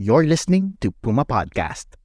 You're 0.00 0.24
listening 0.24 0.78
to 0.80 0.92
Puma 0.92 1.26
Podcast. 1.26 1.99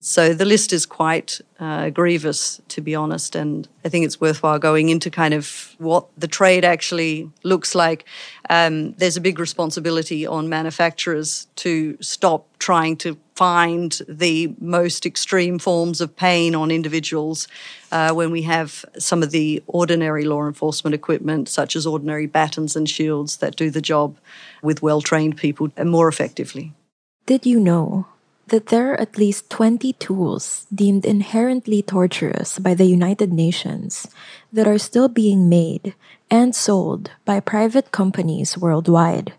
So 0.00 0.34
the 0.34 0.44
list 0.44 0.72
is 0.72 0.86
quite 0.86 1.40
uh, 1.58 1.90
grievous, 1.90 2.60
to 2.68 2.80
be 2.80 2.94
honest. 2.94 3.34
And 3.34 3.66
I 3.84 3.88
think 3.88 4.04
it's 4.04 4.20
worthwhile 4.20 4.58
going 4.58 4.88
into 4.88 5.10
kind 5.10 5.34
of 5.34 5.74
what 5.78 6.06
the 6.16 6.28
trade 6.28 6.64
actually 6.64 7.30
looks 7.42 7.74
like. 7.74 8.04
Um, 8.50 8.92
there's 8.92 9.16
a 9.16 9.20
big 9.20 9.38
responsibility 9.38 10.26
on 10.26 10.48
manufacturers 10.48 11.48
to 11.56 11.96
stop 12.00 12.46
trying 12.58 12.96
to 12.98 13.18
find 13.34 14.00
the 14.08 14.54
most 14.60 15.06
extreme 15.06 15.58
forms 15.58 16.00
of 16.00 16.14
pain 16.14 16.54
on 16.54 16.70
individuals 16.70 17.48
uh, 17.90 18.12
when 18.12 18.30
we 18.30 18.42
have 18.42 18.84
some 18.98 19.22
of 19.22 19.30
the 19.30 19.62
ordinary 19.66 20.24
law 20.24 20.46
enforcement 20.46 20.94
equipment, 20.94 21.48
such 21.48 21.74
as 21.74 21.86
ordinary 21.86 22.26
batons 22.26 22.76
and 22.76 22.88
shields, 22.88 23.38
that 23.38 23.56
do 23.56 23.70
the 23.70 23.82
job 23.82 24.16
with 24.62 24.82
well 24.82 25.00
trained 25.00 25.36
people 25.36 25.70
and 25.76 25.90
more 25.90 26.08
effectively. 26.08 26.72
Did 27.26 27.44
you 27.44 27.58
know 27.58 28.06
that 28.48 28.66
there 28.66 28.92
are 28.92 29.00
at 29.00 29.18
least 29.18 29.50
20 29.50 29.92
tools 29.94 30.66
deemed 30.72 31.04
inherently 31.04 31.82
torturous 31.82 32.58
by 32.58 32.74
the 32.74 32.84
United 32.84 33.32
Nations 33.32 34.06
that 34.52 34.68
are 34.68 34.78
still 34.78 35.08
being 35.08 35.48
made 35.48 35.94
and 36.30 36.54
sold 36.54 37.10
by 37.24 37.40
private 37.40 37.90
companies 37.90 38.56
worldwide. 38.56 39.34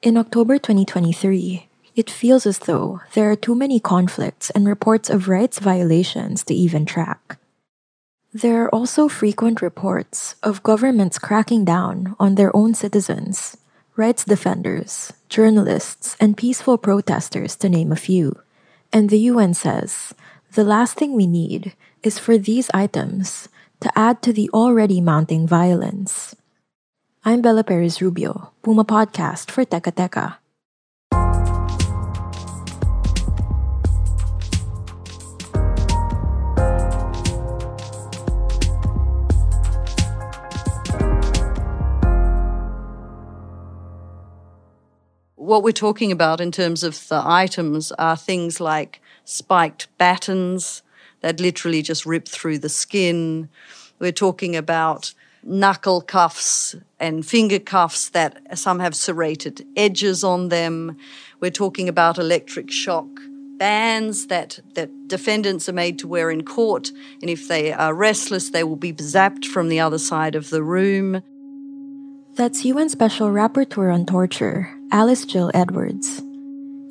In 0.00 0.16
October 0.16 0.58
2023, 0.58 1.68
it 1.94 2.10
feels 2.10 2.46
as 2.46 2.60
though 2.60 3.00
there 3.14 3.30
are 3.30 3.36
too 3.36 3.54
many 3.54 3.80
conflicts 3.80 4.50
and 4.50 4.66
reports 4.66 5.08
of 5.08 5.28
rights 5.28 5.58
violations 5.58 6.44
to 6.44 6.54
even 6.54 6.84
track. 6.84 7.38
There 8.32 8.64
are 8.64 8.74
also 8.74 9.08
frequent 9.08 9.62
reports 9.62 10.36
of 10.42 10.62
governments 10.62 11.18
cracking 11.18 11.64
down 11.64 12.14
on 12.20 12.34
their 12.34 12.54
own 12.54 12.74
citizens 12.74 13.56
rights 13.96 14.24
defenders, 14.24 15.12
journalists, 15.28 16.16
and 16.20 16.36
peaceful 16.36 16.76
protesters, 16.76 17.56
to 17.56 17.68
name 17.68 17.90
a 17.90 17.96
few. 17.96 18.36
And 18.92 19.08
the 19.08 19.32
UN 19.32 19.54
says 19.54 20.14
the 20.52 20.64
last 20.64 20.96
thing 20.96 21.12
we 21.14 21.26
need 21.26 21.74
is 22.02 22.18
for 22.18 22.38
these 22.38 22.70
items 22.72 23.48
to 23.80 23.90
add 23.98 24.22
to 24.22 24.32
the 24.32 24.50
already 24.52 25.00
mounting 25.00 25.48
violence. 25.48 26.36
I'm 27.24 27.40
Bella 27.40 27.64
Perez 27.64 28.00
Rubio, 28.00 28.52
Puma 28.62 28.84
Podcast 28.84 29.50
for 29.50 29.64
Teka 29.64 29.92
Teka. 29.92 30.36
What 45.46 45.62
we're 45.62 45.70
talking 45.70 46.10
about 46.10 46.40
in 46.40 46.50
terms 46.50 46.82
of 46.82 47.06
the 47.06 47.22
items 47.24 47.92
are 47.92 48.16
things 48.16 48.60
like 48.60 49.00
spiked 49.24 49.86
batons 49.96 50.82
that 51.20 51.38
literally 51.38 51.82
just 51.82 52.04
rip 52.04 52.26
through 52.26 52.58
the 52.58 52.68
skin. 52.68 53.48
We're 54.00 54.10
talking 54.10 54.56
about 54.56 55.14
knuckle 55.44 56.00
cuffs 56.00 56.74
and 56.98 57.24
finger 57.24 57.60
cuffs 57.60 58.08
that 58.08 58.58
some 58.58 58.80
have 58.80 58.96
serrated 58.96 59.64
edges 59.76 60.24
on 60.24 60.48
them. 60.48 60.96
We're 61.38 61.52
talking 61.52 61.88
about 61.88 62.18
electric 62.18 62.72
shock 62.72 63.06
bands 63.56 64.26
that, 64.26 64.58
that 64.74 64.90
defendants 65.06 65.68
are 65.68 65.72
made 65.72 65.98
to 66.00 66.08
wear 66.08 66.28
in 66.28 66.44
court. 66.44 66.90
And 67.22 67.30
if 67.30 67.46
they 67.46 67.72
are 67.72 67.94
restless, 67.94 68.50
they 68.50 68.64
will 68.64 68.76
be 68.76 68.92
zapped 68.94 69.44
from 69.44 69.68
the 69.68 69.78
other 69.78 69.98
side 69.98 70.34
of 70.34 70.50
the 70.50 70.62
room. 70.64 71.22
That's 72.36 72.66
UN 72.66 72.90
Special 72.90 73.28
Rapporteur 73.28 73.90
on 73.90 74.04
Torture, 74.04 74.68
Alice 74.92 75.24
Jill 75.24 75.50
Edwards. 75.54 76.18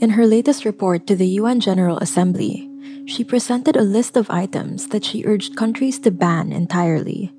In 0.02 0.10
her 0.18 0.26
latest 0.26 0.66
report 0.66 1.06
to 1.06 1.16
the 1.16 1.38
UN 1.38 1.60
General 1.60 2.00
Assembly, 2.00 2.68
she 3.06 3.24
presented 3.24 3.76
a 3.76 3.84
list 3.84 4.18
of 4.18 4.32
items 4.32 4.88
that 4.88 5.06
she 5.06 5.24
urged 5.24 5.56
countries 5.56 6.00
to 6.00 6.10
ban 6.10 6.52
entirely. 6.52 7.32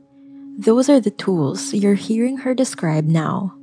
Those 0.57 0.89
are 0.89 1.01
the 1.01 1.11
tools 1.11 1.75
you're 1.75 1.95
hearing 1.95 2.37
her 2.39 2.55
describe 2.55 3.07
now. 3.07 3.57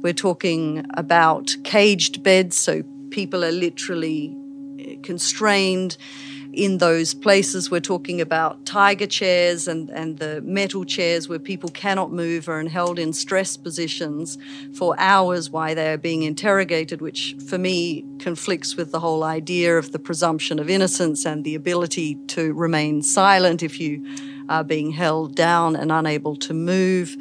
We're 0.00 0.12
talking 0.12 0.86
about 0.94 1.56
caged 1.64 2.22
beds, 2.22 2.56
so 2.56 2.84
people 3.10 3.44
are 3.44 3.50
literally 3.50 4.32
eh, 4.78 4.94
constrained 5.02 5.96
in 6.52 6.78
those 6.78 7.14
places. 7.14 7.70
We're 7.70 7.80
talking 7.80 8.20
about 8.20 8.64
tiger 8.64 9.06
chairs 9.06 9.68
and, 9.68 9.90
and 9.90 10.18
the 10.18 10.40
metal 10.42 10.84
chairs 10.84 11.28
where 11.28 11.38
people 11.38 11.70
cannot 11.70 12.12
move 12.12 12.48
or 12.48 12.60
are 12.60 12.68
held 12.68 12.98
in 12.98 13.12
stress 13.12 13.56
positions 13.56 14.38
for 14.74 14.94
hours 14.98 15.50
while 15.50 15.74
they 15.74 15.92
are 15.92 15.98
being 15.98 16.22
interrogated, 16.22 17.00
which 17.00 17.36
for 17.46 17.58
me 17.58 18.04
conflicts 18.18 18.76
with 18.76 18.92
the 18.92 19.00
whole 19.00 19.24
idea 19.24 19.76
of 19.78 19.92
the 19.92 19.98
presumption 19.98 20.58
of 20.58 20.68
innocence 20.68 21.24
and 21.24 21.44
the 21.44 21.54
ability 21.54 22.16
to 22.28 22.52
remain 22.54 23.02
silent 23.02 23.62
if 23.62 23.78
you 23.80 24.04
are 24.48 24.64
being 24.64 24.90
held 24.90 25.34
down 25.34 25.76
and 25.76 25.92
unable 25.92 26.34
to 26.36 26.54
move. 26.54 27.16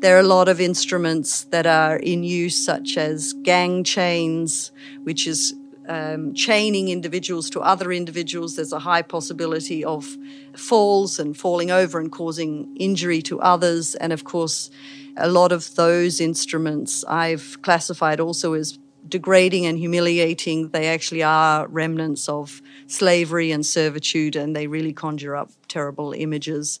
There 0.00 0.16
are 0.16 0.20
a 0.20 0.24
lot 0.24 0.48
of 0.48 0.60
instruments 0.60 1.44
that 1.44 1.64
are 1.66 1.96
in 1.96 2.24
use, 2.24 2.56
such 2.62 2.98
as 2.98 3.32
gang 3.42 3.84
chains, 3.84 4.70
which 5.04 5.26
is 5.26 5.54
um, 5.88 6.34
chaining 6.34 6.88
individuals 6.88 7.50
to 7.50 7.60
other 7.60 7.92
individuals, 7.92 8.56
there's 8.56 8.72
a 8.72 8.78
high 8.78 9.02
possibility 9.02 9.84
of 9.84 10.16
falls 10.56 11.18
and 11.18 11.36
falling 11.36 11.70
over 11.70 11.98
and 11.98 12.10
causing 12.10 12.76
injury 12.76 13.22
to 13.22 13.40
others. 13.40 13.94
And 13.94 14.12
of 14.12 14.24
course, 14.24 14.70
a 15.16 15.28
lot 15.28 15.52
of 15.52 15.74
those 15.74 16.20
instruments 16.20 17.04
I've 17.04 17.58
classified 17.62 18.20
also 18.20 18.54
as 18.54 18.78
degrading 19.06 19.66
and 19.66 19.78
humiliating. 19.78 20.70
They 20.70 20.88
actually 20.88 21.22
are 21.22 21.66
remnants 21.68 22.28
of 22.28 22.62
slavery 22.86 23.52
and 23.52 23.64
servitude, 23.64 24.36
and 24.36 24.56
they 24.56 24.66
really 24.66 24.92
conjure 24.92 25.36
up 25.36 25.50
terrible 25.68 26.12
images. 26.12 26.80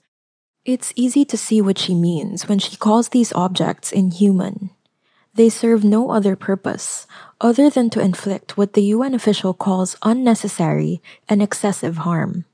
It's 0.64 0.92
easy 0.96 1.26
to 1.26 1.36
see 1.36 1.60
what 1.60 1.78
she 1.78 1.94
means 1.94 2.48
when 2.48 2.58
she 2.58 2.76
calls 2.76 3.10
these 3.10 3.32
objects 3.34 3.92
inhuman. 3.92 4.70
They 5.34 5.48
serve 5.48 5.82
no 5.82 6.10
other 6.10 6.36
purpose 6.36 7.06
other 7.40 7.68
than 7.68 7.90
to 7.90 8.00
inflict 8.00 8.56
what 8.56 8.74
the 8.74 8.82
UN 8.82 9.14
official 9.14 9.52
calls 9.52 9.96
unnecessary 10.02 11.02
and 11.28 11.42
excessive 11.42 11.98
harm. 11.98 12.44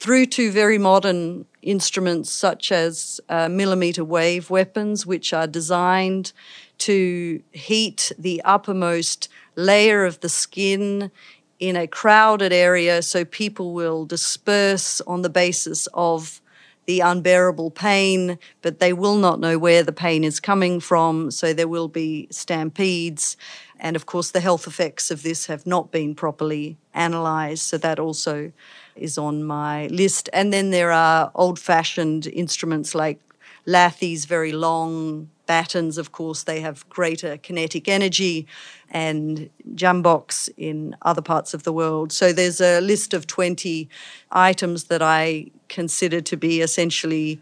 Through 0.00 0.26
to 0.26 0.50
very 0.50 0.76
modern 0.76 1.46
instruments 1.62 2.30
such 2.30 2.70
as 2.70 3.20
uh, 3.28 3.48
millimeter 3.48 4.04
wave 4.04 4.50
weapons, 4.50 5.06
which 5.06 5.32
are 5.32 5.46
designed 5.46 6.32
to 6.78 7.42
heat 7.52 8.12
the 8.18 8.42
uppermost 8.44 9.28
layer 9.54 10.04
of 10.04 10.20
the 10.20 10.28
skin 10.28 11.10
in 11.58 11.76
a 11.76 11.86
crowded 11.86 12.52
area 12.52 13.00
so 13.00 13.24
people 13.24 13.72
will 13.72 14.04
disperse 14.04 15.00
on 15.06 15.22
the 15.22 15.30
basis 15.30 15.88
of 15.94 16.40
the 16.86 17.00
unbearable 17.00 17.70
pain, 17.70 18.38
but 18.62 18.78
they 18.78 18.92
will 18.92 19.16
not 19.16 19.40
know 19.40 19.58
where 19.58 19.82
the 19.82 19.92
pain 19.92 20.24
is 20.24 20.40
coming 20.40 20.80
from. 20.80 21.30
So 21.30 21.52
there 21.52 21.68
will 21.68 21.88
be 21.88 22.28
stampedes. 22.30 23.36
And 23.78 23.96
of 23.96 24.06
course, 24.06 24.30
the 24.30 24.40
health 24.40 24.66
effects 24.66 25.10
of 25.10 25.22
this 25.22 25.46
have 25.46 25.66
not 25.66 25.90
been 25.90 26.14
properly 26.14 26.78
analysed. 26.94 27.66
So 27.66 27.78
that 27.78 27.98
also 27.98 28.52
is 28.94 29.18
on 29.18 29.44
my 29.44 29.88
list. 29.88 30.28
And 30.32 30.52
then 30.52 30.70
there 30.70 30.92
are 30.92 31.30
old 31.34 31.58
fashioned 31.58 32.26
instruments 32.28 32.94
like 32.94 33.20
lathies, 33.66 34.26
very 34.26 34.52
long 34.52 35.28
batons, 35.46 35.98
of 35.98 36.12
course, 36.12 36.42
they 36.42 36.60
have 36.60 36.88
greater 36.88 37.36
kinetic 37.36 37.88
energy, 37.88 38.46
and 38.90 39.50
sjamboks 39.74 40.48
in 40.56 40.96
other 41.02 41.22
parts 41.22 41.54
of 41.54 41.62
the 41.62 41.72
world. 41.72 42.12
So 42.12 42.32
there's 42.32 42.60
a 42.60 42.80
list 42.80 43.14
of 43.14 43.26
20 43.26 43.88
items 44.30 44.84
that 44.84 45.02
I 45.02 45.50
consider 45.68 46.20
to 46.20 46.36
be 46.36 46.60
essentially 46.60 47.40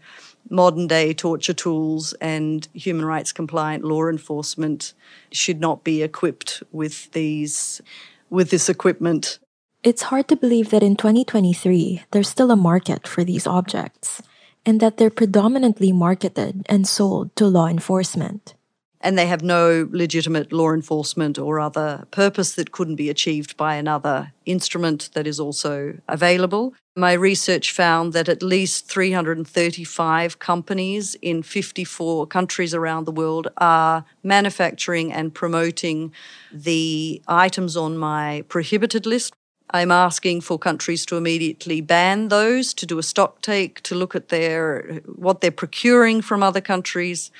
modern 0.49 0.87
day 0.87 1.13
torture 1.13 1.53
tools 1.53 2.13
and 2.21 2.67
human 2.73 3.05
rights 3.05 3.31
compliant 3.31 3.83
law 3.83 4.07
enforcement 4.07 4.93
should 5.31 5.59
not 5.59 5.83
be 5.83 6.03
equipped 6.03 6.61
with 6.71 7.11
these 7.11 7.81
with 8.29 8.49
this 8.49 8.69
equipment. 8.69 9.39
It's 9.83 10.03
hard 10.03 10.27
to 10.29 10.35
believe 10.35 10.71
that 10.71 10.83
in 10.83 10.95
2023 10.95 12.03
there's 12.11 12.29
still 12.29 12.51
a 12.51 12.55
market 12.55 13.07
for 13.07 13.23
these 13.23 13.47
objects 13.47 14.21
and 14.65 14.79
that 14.79 14.97
they're 14.97 15.09
predominantly 15.09 15.91
marketed 15.91 16.65
and 16.67 16.87
sold 16.87 17.35
to 17.35 17.45
law 17.45 17.67
enforcement. 17.67 18.55
And 19.01 19.19
they 19.19 19.27
have 19.27 19.43
no 19.43 19.87
legitimate 19.91 20.51
law 20.51 20.73
enforcement 20.73 21.37
or 21.37 21.59
other 21.59 22.07
purpose 22.09 22.53
that 22.53 22.71
couldn't 22.71 22.95
be 22.95 23.09
achieved 23.11 23.55
by 23.55 23.75
another 23.75 24.33
instrument 24.47 25.09
that 25.13 25.27
is 25.27 25.39
also 25.39 25.99
available. 26.07 26.73
My 26.95 27.13
research 27.13 27.71
found 27.71 28.13
that 28.13 28.27
at 28.29 28.41
least 28.41 28.87
335 28.89 30.39
companies 30.39 31.15
in 31.21 31.43
54 31.43 32.25
countries 32.25 32.73
around 32.73 33.03
the 33.03 33.11
world 33.11 33.49
are 33.57 34.05
manufacturing 34.23 35.13
and 35.13 35.35
promoting 35.35 36.11
the 36.51 37.21
items 37.27 37.77
on 37.77 37.97
my 37.97 38.43
prohibited 38.47 39.05
list. 39.05 39.33
I'm 39.71 39.91
asking 39.91 40.41
for 40.41 40.59
countries 40.59 41.05
to 41.07 41.17
immediately 41.17 41.81
ban 41.81 42.27
those, 42.27 42.73
to 42.75 42.85
do 42.85 42.99
a 42.99 43.03
stock 43.03 43.41
take, 43.41 43.81
to 43.81 43.95
look 43.95 44.15
at 44.15 44.29
their 44.29 45.01
what 45.05 45.41
they're 45.41 45.51
procuring 45.51 46.21
from 46.21 46.43
other 46.43 46.61
countries, 46.61 47.31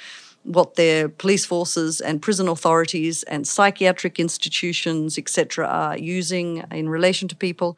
what 0.43 0.75
their 0.75 1.07
police 1.07 1.45
forces 1.45 2.01
and 2.01 2.21
prison 2.21 2.47
authorities 2.47 3.23
and 3.23 3.47
psychiatric 3.47 4.19
institutions, 4.19 5.17
etc., 5.17 5.67
are 5.67 5.97
using 5.97 6.63
in 6.71 6.89
relation 6.89 7.27
to 7.27 7.35
people. 7.35 7.77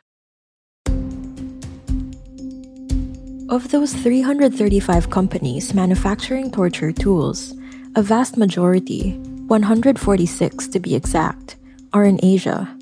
Of 3.50 3.72
those 3.72 3.94
335 3.94 5.10
companies 5.10 5.74
manufacturing 5.74 6.52
torture 6.52 6.92
tools, 6.92 7.54
a 7.96 8.02
vast 8.02 8.38
majority, 8.38 9.18
146 9.48 10.68
to 10.68 10.80
be 10.80 10.96
exact, 10.96 11.56
are 11.94 12.04
in 12.04 12.20
Asia 12.24 12.77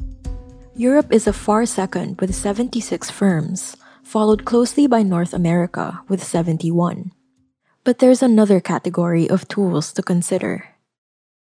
Europe 0.77 1.07
is 1.10 1.25
a 1.25 1.31
far 1.31 1.66
second 1.66 2.19
with 2.19 2.36
76 2.36 3.10
firms, 3.10 3.77
followed 4.04 4.44
closely 4.44 4.88
by 4.88 5.04
North 5.04 5.33
America 5.33 6.01
with 6.10 6.22
71. 6.22 7.13
But 7.86 8.00
there's 8.00 8.22
another 8.22 8.60
category 8.60 9.30
of 9.30 9.48
tools 9.48 9.94
to 9.94 10.04
consider. 10.04 10.68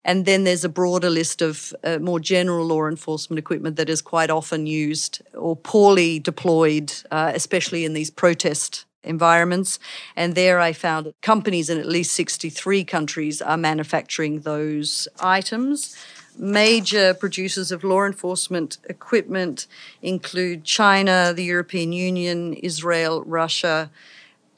And 0.05 0.27
then 0.27 0.45
there's 0.45 0.65
a 0.65 0.69
broader 0.69 1.09
list 1.09 1.41
of 1.41 1.73
uh, 1.83 1.99
more 2.01 2.21
general 2.21 2.67
law 2.67 2.87
enforcement 2.87 3.39
equipment 3.39 3.77
that 3.77 3.89
is 3.89 4.03
quite 4.03 4.29
often 4.29 4.67
used 4.67 5.23
or 5.33 5.57
poorly 5.57 6.19
deployed, 6.19 6.93
uh, 7.11 7.33
especially 7.35 7.87
in 7.87 7.95
these 7.95 8.11
protest 8.11 8.85
environments. 9.03 9.79
And 10.17 10.35
there 10.35 10.61
I 10.61 10.75
found 10.75 11.07
that 11.07 11.21
companies 11.23 11.71
in 11.71 11.79
at 11.79 11.87
least 11.87 12.13
63 12.13 12.85
countries 12.85 13.41
are 13.41 13.57
manufacturing 13.57 14.41
those 14.41 15.09
items. 15.19 15.97
Major 16.37 17.15
producers 17.15 17.71
of 17.71 17.85
law 17.85 18.05
enforcement 18.05 18.79
equipment 18.89 19.67
include 20.03 20.65
China, 20.65 21.33
the 21.35 21.45
European 21.45 21.93
Union, 21.93 22.55
Israel, 22.55 23.23
Russia, 23.25 23.91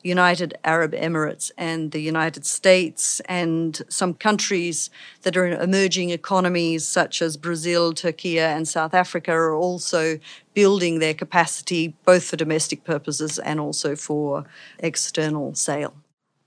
United 0.02 0.56
Arab 0.64 0.92
Emirates, 0.92 1.50
and 1.58 1.90
the 1.90 2.00
United 2.00 2.46
States, 2.46 3.20
and 3.28 3.82
some 3.88 4.14
countries 4.14 4.88
that 5.22 5.36
are 5.36 5.46
emerging 5.46 6.10
economies 6.10 6.86
such 6.86 7.20
as 7.20 7.36
Brazil, 7.36 7.92
Turkey, 7.92 8.38
and 8.38 8.66
South 8.66 8.94
Africa 8.94 9.32
are 9.32 9.54
also 9.54 10.18
building 10.54 10.98
their 10.98 11.14
capacity 11.14 11.94
both 12.04 12.24
for 12.24 12.36
domestic 12.36 12.84
purposes 12.84 13.38
and 13.38 13.60
also 13.60 13.96
for 13.96 14.46
external 14.78 15.54
sale. 15.54 15.94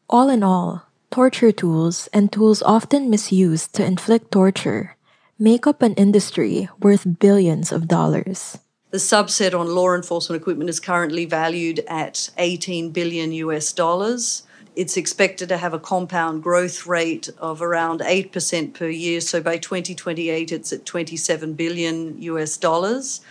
All 0.10 0.30
in 0.30 0.42
all, 0.42 0.88
torture 1.12 1.52
tools 1.52 2.08
and 2.14 2.32
tools 2.32 2.64
often 2.64 3.10
misused 3.10 3.74
to 3.74 3.86
inflict 3.86 4.32
torture 4.32 4.96
make 5.40 5.66
up 5.66 5.82
an 5.82 5.94
industry 5.94 6.68
worth 6.82 7.20
billions 7.20 7.72
of 7.72 7.88
dollars. 7.88 8.58
The 8.92 8.98
subset 8.98 9.58
on 9.58 9.74
law 9.74 9.94
enforcement 9.94 10.42
equipment 10.42 10.70
is 10.70 10.80
currently 10.80 11.26
valued 11.26 11.80
at 11.88 12.30
18 12.38 12.92
billion 12.92 13.32
US 13.32 13.72
dollars. 13.72 14.44
It's 14.76 14.98
expected 14.98 15.48
to 15.50 15.58
have 15.58 15.74
a 15.74 15.80
compound 15.80 16.44
growth 16.44 16.86
rate 16.86 17.30
of 17.38 17.62
around 17.62 18.02
8% 18.02 18.74
per 18.74 18.90
year. 18.90 19.22
So 19.22 19.42
by 19.42 19.58
2028, 19.58 20.52
it's 20.52 20.74
at 20.74 20.86
27 20.86 21.54
billion 21.54 22.22
US 22.22 22.58
dollars. 22.58 23.22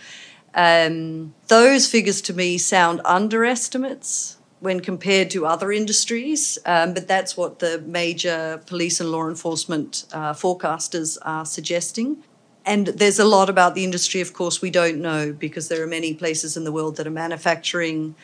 Um, 0.55 1.35
those 1.47 1.87
figures 1.87 2.21
to 2.21 2.33
me 2.33 2.57
sound 2.57 3.01
underestimates 3.05 4.38
when 4.59 4.81
compared 4.81 5.29
to 5.31 5.45
other 5.45 5.71
industries, 5.71 6.57
um, 6.65 6.93
but 6.93 7.07
that's 7.07 7.37
what 7.37 7.59
the 7.59 7.81
major 7.85 8.61
police 8.65 8.99
and 8.99 9.11
law 9.11 9.27
enforcement 9.27 10.05
uh, 10.11 10.33
forecasters 10.33 11.17
are 11.21 11.45
suggesting. 11.45 12.17
And 12.65 12.87
there's 12.87 13.19
a 13.19 13.25
lot 13.25 13.49
about 13.49 13.73
the 13.73 13.83
industry, 13.83 14.21
of 14.21 14.33
course, 14.33 14.61
we 14.61 14.69
don't 14.69 14.99
know 14.99 15.31
because 15.31 15.69
there 15.69 15.81
are 15.81 15.87
many 15.87 16.13
places 16.13 16.57
in 16.57 16.65
the 16.65 16.71
world 16.71 16.97
that 16.97 17.07
are 17.07 17.11
manufacturing 17.11 18.15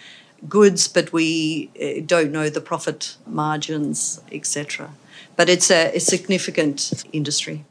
goods, 0.50 0.88
but 0.88 1.14
we 1.14 1.72
uh, 1.82 2.02
don't 2.06 2.32
know 2.32 2.50
the 2.50 2.62
profit 2.62 3.16
margins, 3.26 4.22
etc. 4.32 4.92
But 5.36 5.50
it's 5.50 5.72
a, 5.72 5.96
a 5.96 6.00
significant 6.00 7.06
industry. 7.14 7.66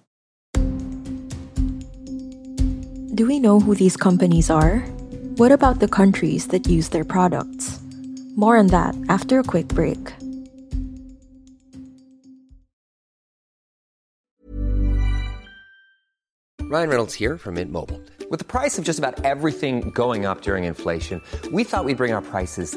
Do 3.14 3.26
we 3.26 3.38
know 3.38 3.60
who 3.60 3.74
these 3.76 3.96
companies 3.96 4.50
are? 4.50 4.80
What 5.36 5.52
about 5.52 5.78
the 5.78 5.86
countries 5.86 6.48
that 6.48 6.66
use 6.66 6.88
their 6.88 7.04
products? 7.04 7.83
More 8.36 8.56
on 8.56 8.68
that 8.68 8.96
after 9.08 9.38
a 9.38 9.44
quick 9.44 9.68
break. 9.68 10.12
Ryan 16.62 16.88
Reynolds 16.88 17.14
here 17.14 17.38
from 17.38 17.54
Mint 17.54 17.70
Mobile. 17.70 18.00
With 18.30 18.40
the 18.40 18.44
price 18.44 18.78
of 18.78 18.84
just 18.84 18.98
about 18.98 19.24
everything 19.24 19.90
going 19.90 20.26
up 20.26 20.40
during 20.40 20.64
inflation, 20.64 21.20
we 21.52 21.62
thought 21.62 21.84
we'd 21.84 21.98
bring 21.98 22.12
our 22.12 22.22
prices 22.22 22.76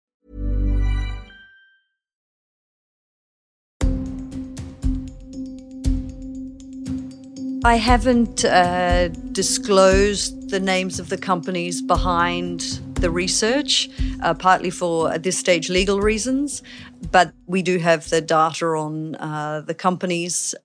I 7.63 7.75
haven't 7.75 8.43
uh, 8.43 9.09
disclosed 9.31 10.49
the 10.49 10.59
names 10.59 10.99
of 10.99 11.09
the 11.09 11.17
companies 11.17 11.79
behind 11.79 12.61
the 12.95 13.11
research, 13.11 13.87
uh, 14.23 14.33
partly 14.33 14.71
for 14.71 15.13
at 15.13 15.21
this 15.21 15.37
stage 15.37 15.69
legal 15.69 16.01
reasons, 16.01 16.63
but 17.11 17.33
we 17.45 17.61
do 17.61 17.77
have 17.77 18.09
the 18.09 18.19
data 18.19 18.65
on 18.65 19.15
uh, 19.15 19.61
the 19.61 19.75
companies. 19.75 20.55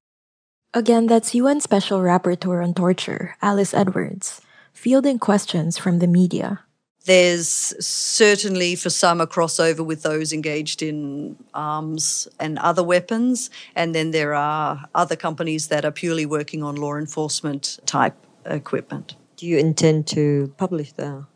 Again, 0.72 1.06
that's 1.06 1.34
UN 1.34 1.60
Special 1.60 2.00
Rapporteur 2.00 2.62
on 2.62 2.72
Torture, 2.72 3.36
Alice 3.42 3.74
Edwards, 3.74 4.40
fielding 4.72 5.18
questions 5.18 5.76
from 5.76 5.98
the 5.98 6.06
media. 6.06 6.65
There's 7.06 7.72
certainly 7.78 8.74
for 8.74 8.90
some 8.90 9.20
a 9.20 9.28
crossover 9.28 9.86
with 9.86 10.02
those 10.02 10.32
engaged 10.32 10.82
in 10.82 11.36
arms 11.54 12.26
and 12.40 12.58
other 12.58 12.82
weapons, 12.82 13.48
and 13.76 13.94
then 13.94 14.10
there 14.10 14.34
are 14.34 14.86
other 14.92 15.14
companies 15.14 15.68
that 15.68 15.84
are 15.84 15.92
purely 15.92 16.26
working 16.26 16.64
on 16.64 16.74
law 16.74 16.96
enforcement 16.96 17.78
type 17.86 18.16
equipment. 18.44 19.14
Do 19.36 19.46
you 19.46 19.56
intend 19.56 20.08
to 20.08 20.52
publish 20.56 20.92
the? 20.92 21.26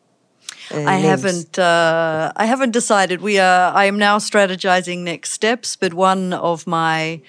Uh, 0.72 0.76
I 0.76 0.96
names? 0.96 1.04
haven't. 1.04 1.58
Uh, 1.58 2.32
I 2.34 2.46
haven't 2.46 2.72
decided. 2.72 3.20
We 3.20 3.38
are. 3.38 3.72
I 3.72 3.84
am 3.84 3.96
now 3.96 4.18
strategizing 4.18 5.04
next 5.04 5.30
steps. 5.30 5.76
But 5.76 5.94
one 5.94 6.32
of 6.32 6.66
my 6.66 7.22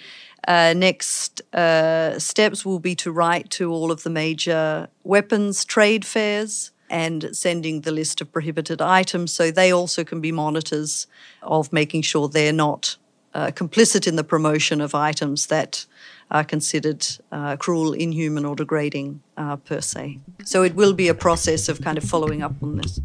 uh, 0.48 0.74
next 0.76 1.42
uh, 1.54 2.18
steps 2.18 2.66
will 2.66 2.80
be 2.80 2.96
to 2.96 3.12
write 3.12 3.52
to 3.52 3.72
all 3.72 3.92
of 3.92 4.02
the 4.02 4.10
major 4.10 4.88
weapons 5.04 5.64
trade 5.64 6.06
fairs 6.06 6.71
and 6.92 7.30
sending 7.32 7.82
the 7.82 7.92
list 7.92 8.22
of 8.22 8.32
prohibited 8.32 8.82
items, 8.82 9.34
so 9.34 9.50
they 9.50 9.72
also 9.72 10.04
can 10.04 10.22
be 10.22 10.32
monitors 10.32 11.08
of 11.42 11.72
making 11.72 12.04
sure 12.04 12.28
they're 12.28 12.54
not 12.54 12.98
uh, 13.34 13.48
complicit 13.48 14.08
in 14.08 14.18
the 14.18 14.24
promotion 14.24 14.82
of 14.82 14.94
items 14.94 15.48
that 15.48 15.86
are 16.30 16.44
considered 16.44 17.06
uh, 17.32 17.56
cruel, 17.56 17.94
inhuman, 17.94 18.46
or 18.46 18.56
degrading 18.56 19.22
uh, 19.38 19.56
per 19.56 19.82
se. 19.82 20.20
So 20.44 20.64
it 20.64 20.76
will 20.76 20.94
be 20.94 21.08
a 21.08 21.14
process 21.14 21.70
of 21.70 21.82
kind 21.82 21.98
of 21.98 22.04
following 22.04 22.44
up 22.44 22.54
on 22.62 22.78
this. 22.78 23.00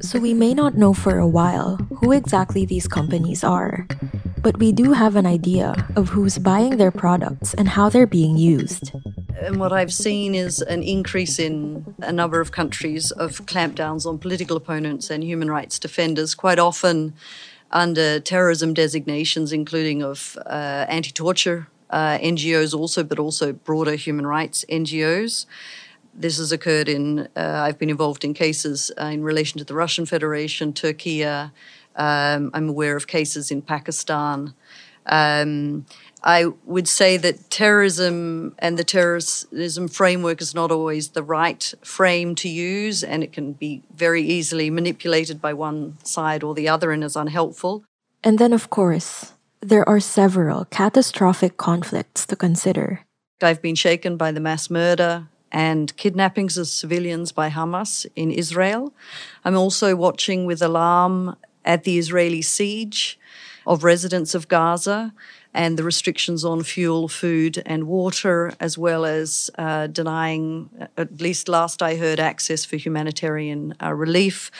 So 0.00 0.18
we 0.18 0.34
may 0.34 0.54
not 0.54 0.76
know 0.76 0.92
for 0.92 1.18
a 1.18 1.28
while 1.28 1.76
who 1.98 2.12
exactly 2.12 2.66
these 2.66 2.88
companies 2.88 3.44
are, 3.44 3.86
but 4.42 4.58
we 4.58 4.72
do 4.72 4.92
have 4.92 5.16
an 5.16 5.26
idea 5.26 5.86
of 5.96 6.10
who's 6.10 6.38
buying 6.38 6.76
their 6.76 6.90
products 6.90 7.54
and 7.54 7.68
how 7.68 7.88
they're 7.88 8.06
being 8.06 8.36
used. 8.36 8.92
And 9.42 9.58
what 9.58 9.72
I've 9.72 9.92
seen 9.92 10.36
is 10.36 10.60
an 10.62 10.84
increase 10.84 11.40
in 11.40 11.96
a 11.98 12.12
number 12.12 12.40
of 12.40 12.52
countries 12.52 13.10
of 13.10 13.44
clampdowns 13.46 14.06
on 14.06 14.18
political 14.18 14.56
opponents 14.56 15.10
and 15.10 15.24
human 15.24 15.50
rights 15.50 15.80
defenders, 15.80 16.36
quite 16.36 16.60
often 16.60 17.14
under 17.72 18.20
terrorism 18.20 18.72
designations, 18.72 19.52
including 19.52 20.00
of 20.00 20.38
uh, 20.46 20.86
anti 20.88 21.10
torture 21.10 21.66
uh, 21.90 22.18
NGOs, 22.18 22.72
also, 22.72 23.02
but 23.02 23.18
also 23.18 23.52
broader 23.52 23.96
human 23.96 24.28
rights 24.28 24.64
NGOs. 24.68 25.46
This 26.14 26.38
has 26.38 26.52
occurred 26.52 26.88
in, 26.88 27.26
uh, 27.34 27.62
I've 27.66 27.78
been 27.78 27.90
involved 27.90 28.22
in 28.24 28.34
cases 28.34 28.92
uh, 29.00 29.06
in 29.06 29.24
relation 29.24 29.58
to 29.58 29.64
the 29.64 29.74
Russian 29.74 30.06
Federation, 30.06 30.72
Turkey. 30.72 31.24
Um, 31.24 31.50
I'm 31.96 32.68
aware 32.68 32.94
of 32.94 33.08
cases 33.08 33.50
in 33.50 33.60
Pakistan. 33.60 34.54
Um, 35.06 35.84
I 36.24 36.46
would 36.64 36.86
say 36.86 37.16
that 37.16 37.50
terrorism 37.50 38.54
and 38.58 38.78
the 38.78 38.84
terrorism 38.84 39.88
framework 39.88 40.40
is 40.40 40.54
not 40.54 40.70
always 40.70 41.08
the 41.08 41.22
right 41.22 41.74
frame 41.82 42.34
to 42.36 42.48
use, 42.48 43.02
and 43.02 43.24
it 43.24 43.32
can 43.32 43.54
be 43.54 43.82
very 43.94 44.22
easily 44.22 44.70
manipulated 44.70 45.40
by 45.40 45.52
one 45.52 45.98
side 46.04 46.44
or 46.44 46.54
the 46.54 46.68
other 46.68 46.92
and 46.92 47.02
is 47.02 47.16
unhelpful. 47.16 47.84
And 48.22 48.38
then, 48.38 48.52
of 48.52 48.70
course, 48.70 49.32
there 49.60 49.88
are 49.88 50.00
several 50.00 50.64
catastrophic 50.66 51.56
conflicts 51.56 52.24
to 52.26 52.36
consider. 52.36 53.00
I've 53.42 53.62
been 53.62 53.74
shaken 53.74 54.16
by 54.16 54.30
the 54.30 54.40
mass 54.40 54.70
murder 54.70 55.26
and 55.50 55.94
kidnappings 55.96 56.56
of 56.56 56.68
civilians 56.68 57.32
by 57.32 57.50
Hamas 57.50 58.06
in 58.14 58.30
Israel. 58.30 58.94
I'm 59.44 59.56
also 59.56 59.96
watching 59.96 60.46
with 60.46 60.62
alarm 60.62 61.36
at 61.64 61.82
the 61.82 61.98
Israeli 61.98 62.42
siege 62.42 63.18
of 63.66 63.84
residents 63.84 64.34
of 64.34 64.48
Gaza 64.48 65.12
and 65.54 65.78
the 65.78 65.84
restrictions 65.84 66.44
on 66.44 66.62
fuel, 66.62 67.08
food, 67.08 67.62
and 67.66 67.86
water, 67.86 68.52
as 68.58 68.78
well 68.78 69.04
as 69.04 69.50
uh, 69.58 69.86
denying, 69.86 70.70
at 70.96 71.20
least 71.20 71.48
last 71.48 71.82
I 71.82 71.96
heard, 71.96 72.18
access 72.18 72.64
for 72.64 72.76
humanitarian 72.76 73.74
uh, 73.82 73.92
relief. 73.92 74.50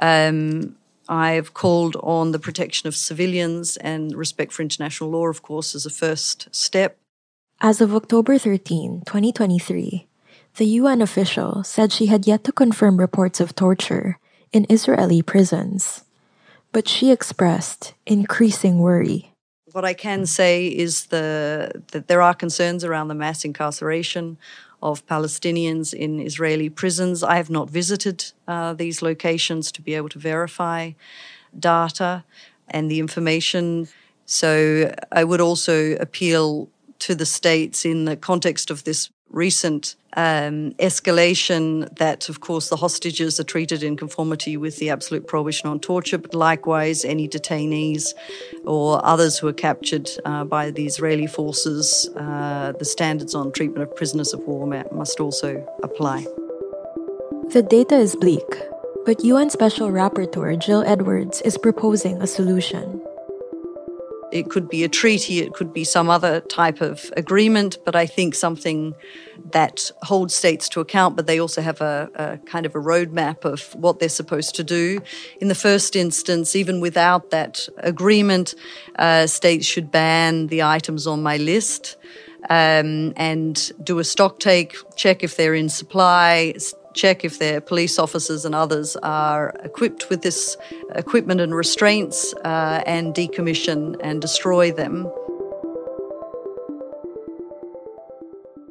Um, 0.00 0.76
I've 1.08 1.54
called 1.54 1.96
on 2.02 2.32
the 2.32 2.38
protection 2.38 2.88
of 2.88 2.96
civilians 2.96 3.76
and 3.78 4.16
respect 4.16 4.52
for 4.52 4.62
international 4.62 5.10
law, 5.10 5.26
of 5.26 5.42
course, 5.42 5.74
as 5.74 5.86
a 5.86 5.90
first 5.90 6.48
step. 6.54 6.96
As 7.60 7.80
of 7.80 7.94
October 7.94 8.38
13, 8.38 9.02
2023, 9.06 10.06
the 10.56 10.66
UN 10.66 11.00
official 11.00 11.62
said 11.64 11.92
she 11.92 12.06
had 12.06 12.26
yet 12.26 12.44
to 12.44 12.52
confirm 12.52 12.96
reports 12.98 13.40
of 13.40 13.54
torture 13.54 14.18
in 14.52 14.66
Israeli 14.68 15.22
prisons, 15.22 16.04
but 16.72 16.88
she 16.88 17.10
expressed 17.10 17.94
increasing 18.06 18.78
worry. 18.78 19.31
What 19.72 19.84
I 19.86 19.94
can 19.94 20.26
say 20.26 20.66
is 20.66 21.06
the, 21.06 21.82
that 21.92 22.06
there 22.06 22.20
are 22.20 22.34
concerns 22.34 22.84
around 22.84 23.08
the 23.08 23.14
mass 23.14 23.44
incarceration 23.44 24.36
of 24.82 25.06
Palestinians 25.06 25.94
in 25.94 26.20
Israeli 26.20 26.68
prisons. 26.68 27.22
I 27.22 27.36
have 27.36 27.48
not 27.48 27.70
visited 27.70 28.32
uh, 28.46 28.74
these 28.74 29.00
locations 29.00 29.72
to 29.72 29.80
be 29.80 29.94
able 29.94 30.10
to 30.10 30.18
verify 30.18 30.92
data 31.58 32.24
and 32.68 32.90
the 32.90 32.98
information. 32.98 33.88
So 34.26 34.94
I 35.10 35.24
would 35.24 35.40
also 35.40 35.92
appeal 35.96 36.68
to 37.00 37.14
the 37.14 37.26
states 37.26 37.84
in 37.84 38.04
the 38.04 38.16
context 38.16 38.70
of 38.70 38.84
this 38.84 39.10
recent 39.32 39.96
um, 40.14 40.72
escalation 40.72 41.94
that, 41.96 42.28
of 42.28 42.40
course, 42.40 42.68
the 42.68 42.76
hostages 42.76 43.40
are 43.40 43.44
treated 43.44 43.82
in 43.82 43.96
conformity 43.96 44.56
with 44.56 44.78
the 44.78 44.90
absolute 44.90 45.26
prohibition 45.26 45.68
on 45.68 45.80
torture, 45.80 46.18
but 46.18 46.34
likewise, 46.34 47.04
any 47.04 47.28
detainees 47.28 48.12
or 48.64 49.04
others 49.04 49.38
who 49.38 49.48
are 49.48 49.52
captured 49.54 50.10
uh, 50.24 50.44
by 50.44 50.70
the 50.70 50.86
Israeli 50.86 51.26
forces, 51.26 52.08
uh, 52.16 52.72
the 52.78 52.84
standards 52.84 53.34
on 53.34 53.52
treatment 53.52 53.88
of 53.88 53.96
prisoners 53.96 54.32
of 54.32 54.40
war 54.40 54.66
must 54.92 55.18
also 55.18 55.66
apply. 55.82 56.26
The 57.50 57.62
data 57.62 57.96
is 57.96 58.14
bleak, 58.16 58.50
but 59.04 59.24
UN 59.24 59.50
Special 59.50 59.90
Rapporteur 59.90 60.58
Jill 60.58 60.82
Edwards 60.86 61.40
is 61.42 61.58
proposing 61.58 62.20
a 62.20 62.26
solution. 62.26 63.00
It 64.32 64.48
could 64.48 64.68
be 64.68 64.82
a 64.82 64.88
treaty, 64.88 65.40
it 65.40 65.52
could 65.52 65.72
be 65.72 65.84
some 65.84 66.08
other 66.08 66.40
type 66.40 66.80
of 66.80 67.12
agreement, 67.16 67.76
but 67.84 67.94
I 67.94 68.06
think 68.06 68.34
something 68.34 68.94
that 69.50 69.90
holds 70.02 70.34
states 70.34 70.68
to 70.70 70.80
account, 70.80 71.16
but 71.16 71.26
they 71.26 71.38
also 71.38 71.60
have 71.60 71.80
a, 71.82 72.10
a, 72.14 72.38
kind 72.46 72.64
of 72.64 72.74
a 72.74 72.78
roadmap 72.78 73.44
of 73.44 73.74
what 73.74 73.98
they're 73.98 74.08
supposed 74.08 74.54
to 74.54 74.64
do. 74.64 75.00
In 75.40 75.48
the 75.48 75.54
first 75.54 75.94
instance, 75.94 76.56
even 76.56 76.80
without 76.80 77.30
that 77.30 77.68
agreement, 77.78 78.54
uh, 78.96 79.26
states 79.26 79.66
should 79.66 79.90
ban 79.90 80.46
the 80.46 80.62
items 80.62 81.06
on 81.06 81.22
my 81.22 81.36
list. 81.36 81.96
Um, 82.50 83.12
and 83.16 83.70
do 83.84 84.00
a 84.00 84.04
stock 84.04 84.40
take, 84.40 84.74
check 84.96 85.22
if 85.22 85.36
they're 85.36 85.54
in 85.54 85.68
supply, 85.68 86.54
check 86.94 87.24
if 87.24 87.38
their 87.38 87.60
police 87.60 87.98
officers 87.98 88.44
and 88.44 88.54
others 88.54 88.96
are 88.96 89.54
equipped 89.62 90.08
with 90.10 90.22
this 90.22 90.56
equipment 90.94 91.40
and 91.40 91.54
restraints 91.54 92.34
uh, 92.44 92.82
and 92.86 93.14
decommission 93.14 93.96
and 94.02 94.20
destroy 94.20 94.72
them. 94.72 95.04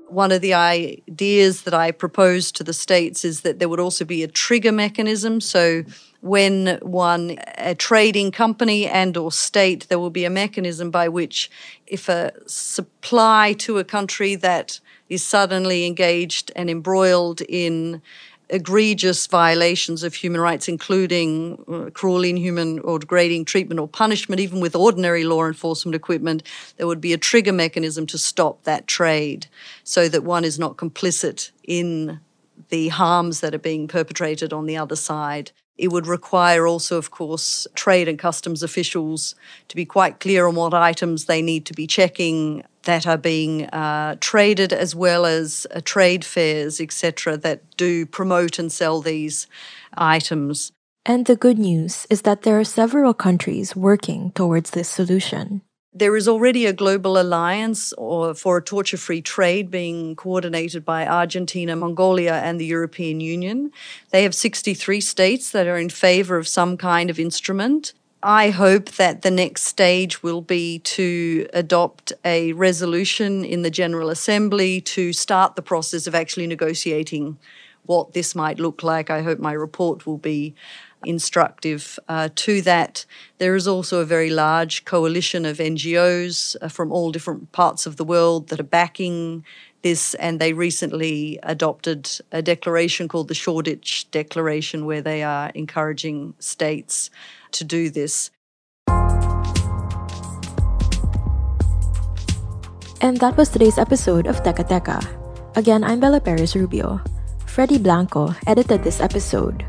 One 0.08 0.34
of 0.34 0.42
the 0.42 0.54
ideas 0.54 1.62
that 1.62 1.74
I 1.74 1.92
proposed 1.92 2.58
to 2.58 2.66
the 2.66 2.74
states 2.74 3.24
is 3.24 3.42
that 3.42 3.60
there 3.60 3.70
would 3.70 3.80
also 3.80 4.04
be 4.04 4.24
a 4.24 4.28
trigger 4.28 4.74
mechanism. 4.74 5.40
So 5.40 5.84
when 6.20 6.78
one 6.82 7.38
a 7.58 7.76
trading 7.76 8.32
company 8.32 8.88
and 8.88 9.18
or 9.18 9.32
state 9.32 9.88
there 9.90 10.00
will 10.00 10.10
be 10.10 10.26
a 10.26 10.30
mechanism 10.30 10.92
by 10.92 11.08
which 11.08 11.50
if 11.88 12.08
a 12.08 12.32
supply 12.46 13.54
to 13.60 13.80
a 13.80 13.84
country 13.84 14.36
that 14.36 14.80
is 15.12 15.22
suddenly 15.22 15.86
engaged 15.86 16.54
and 16.56 16.70
embroiled 16.70 17.42
in 17.42 18.02
egregious 18.50 19.28
violations 19.28 20.04
of 20.04 20.14
human 20.14 20.40
rights, 20.40 20.70
including 20.70 21.62
uh, 21.68 21.90
cruel, 21.90 22.24
inhuman, 22.24 22.80
or 22.80 22.98
degrading 22.98 23.44
treatment 23.44 23.78
or 23.78 23.90
punishment, 23.90 24.40
even 24.40 24.62
with 24.62 24.74
ordinary 24.74 25.26
law 25.26 25.46
enforcement 25.46 25.96
equipment, 25.96 26.44
there 26.78 26.88
would 26.88 27.02
be 27.02 27.12
a 27.12 27.18
trigger 27.18 27.52
mechanism 27.52 28.06
to 28.08 28.18
stop 28.18 28.64
that 28.64 28.88
trade 28.88 29.48
so 29.84 30.08
that 30.08 30.24
one 30.24 30.46
is 30.46 30.58
not 30.58 30.78
complicit 30.78 31.52
in 31.66 32.22
the 32.70 32.88
harms 32.88 33.42
that 33.42 33.54
are 33.54 33.60
being 33.60 33.90
perpetrated 33.90 34.54
on 34.54 34.66
the 34.66 34.78
other 34.78 34.96
side. 34.96 35.52
It 35.82 35.92
would 35.92 36.06
require 36.06 36.68
also, 36.68 37.00
of 37.00 37.10
course, 37.10 37.66
trade 37.74 38.08
and 38.08 38.20
customs 38.20 38.62
officials 38.62 39.34
to 39.68 39.76
be 39.76 39.84
quite 39.84 40.20
clear 40.20 40.46
on 40.46 40.54
what 40.54 40.76
items 40.76 41.26
they 41.26 41.42
need 41.42 41.66
to 41.66 41.74
be 41.74 41.88
checking 41.88 42.64
that 42.84 43.08
are 43.08 43.18
being 43.18 43.66
uh, 43.66 44.16
traded, 44.20 44.74
as 44.74 44.94
well 44.94 45.26
as 45.26 45.66
uh, 45.74 45.82
trade 45.84 46.24
fairs, 46.24 46.80
etc., 46.80 47.36
that 47.38 47.64
do 47.78 48.06
promote 48.06 48.60
and 48.60 48.72
sell 48.72 49.02
these 49.02 49.48
items. 49.98 50.72
And 51.04 51.26
the 51.26 51.36
good 51.36 51.58
news 51.58 52.06
is 52.12 52.22
that 52.22 52.44
there 52.44 52.60
are 52.60 52.64
several 52.64 53.16
countries 53.16 53.76
working 53.76 54.34
towards 54.34 54.70
this 54.70 54.88
solution. 54.88 55.64
There 55.94 56.16
is 56.16 56.26
already 56.26 56.66
a 56.66 56.72
global 56.72 57.20
alliance 57.20 57.94
for 57.98 58.58
a 58.58 58.62
torture 58.62 58.96
free 58.96 59.22
trade 59.22 59.70
being 59.70 60.16
coordinated 60.16 60.86
by 60.86 61.06
Argentina, 61.06 61.76
Mongolia, 61.76 62.36
and 62.36 62.62
the 62.62 62.66
European 62.66 63.20
Union. 63.20 63.74
They 64.12 64.24
have 64.24 64.34
63 64.34 65.02
states 65.02 65.52
that 65.52 65.68
are 65.68 65.78
in 65.78 65.90
favor 65.90 66.38
of 66.38 66.48
some 66.48 66.78
kind 66.78 67.10
of 67.10 67.20
instrument. 67.20 67.92
I 68.24 68.52
hope 68.52 68.92
that 68.92 69.22
the 69.22 69.32
next 69.32 69.64
stage 69.64 70.24
will 70.24 70.42
be 70.42 70.80
to 70.80 71.48
adopt 71.52 72.14
a 72.24 72.54
resolution 72.54 73.44
in 73.44 73.64
the 73.64 73.72
General 73.72 74.10
Assembly 74.10 74.80
to 74.82 75.12
start 75.12 75.58
the 75.58 75.62
process 75.62 76.08
of 76.08 76.16
actually 76.16 76.48
negotiating 76.48 77.38
what 77.86 78.14
this 78.14 78.34
might 78.34 78.60
look 78.60 78.82
like. 78.82 79.10
I 79.10 79.24
hope 79.24 79.40
my 79.40 79.54
report 79.54 80.06
will 80.06 80.20
be 80.20 80.56
instructive 81.06 82.00
uh, 82.08 82.30
to 82.36 82.62
that. 82.62 83.06
There 83.38 83.56
is 83.56 83.68
also 83.68 84.00
a 84.00 84.06
very 84.06 84.30
large 84.30 84.86
coalition 84.86 85.46
of 85.46 85.58
NGOs 85.58 86.56
uh, 86.62 86.68
from 86.68 86.92
all 86.92 87.12
different 87.12 87.52
parts 87.52 87.86
of 87.86 87.98
the 87.98 88.04
world 88.04 88.50
that 88.50 88.60
are 88.60 88.64
backing 88.64 89.44
this, 89.82 90.14
and 90.16 90.40
they 90.40 90.54
recently 90.54 91.40
adopted 91.44 92.10
a 92.32 92.42
declaration 92.42 93.08
called 93.08 93.28
the 93.28 93.34
Shoreditch 93.34 94.10
Declaration, 94.12 94.86
where 94.86 95.02
they 95.02 95.24
are 95.24 95.52
encouraging 95.56 96.34
states 96.40 97.10
to 97.52 97.64
do 97.64 97.90
this. 97.90 98.32
And 103.02 103.18
that 103.18 103.36
was 103.36 103.50
today's 103.50 103.80
episode 103.80 104.28
of 104.28 104.44
Teka 104.44 104.70
Teka. 104.70 105.58
Again, 105.58 105.84
I'm 105.84 106.00
Bella 106.00 106.22
Perez 106.22 106.56
Rubio. 106.56 107.02
Freddie 107.48 107.80
Blanco 107.80 108.34
edited 108.46 108.84
this 108.84 109.02
episode. 109.02 109.66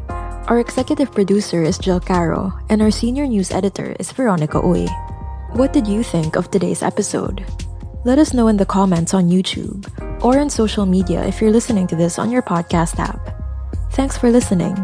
Our 0.48 0.58
executive 0.58 1.12
producer 1.12 1.62
is 1.62 1.78
Jill 1.78 2.00
Caro, 2.00 2.52
and 2.68 2.82
our 2.82 2.90
senior 2.90 3.26
news 3.26 3.52
editor 3.52 3.94
is 4.00 4.10
Veronica 4.10 4.58
Uy. 4.58 4.90
What 5.54 5.72
did 5.72 5.86
you 5.86 6.02
think 6.02 6.34
of 6.34 6.50
today's 6.50 6.82
episode? 6.82 7.46
Let 8.04 8.18
us 8.18 8.34
know 8.34 8.48
in 8.48 8.56
the 8.56 8.66
comments 8.66 9.14
on 9.14 9.30
YouTube 9.30 9.86
or 10.24 10.40
on 10.40 10.50
social 10.50 10.84
media 10.84 11.24
if 11.24 11.40
you're 11.40 11.52
listening 11.52 11.86
to 11.86 11.96
this 11.96 12.18
on 12.18 12.30
your 12.30 12.42
podcast 12.42 12.98
app. 12.98 13.22
Thanks 13.92 14.18
for 14.18 14.30
listening. 14.30 14.74